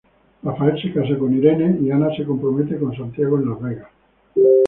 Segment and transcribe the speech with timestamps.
[0.41, 3.87] Rafael se casa con Irene y Ana se compromete con Santiago en Las Vegas.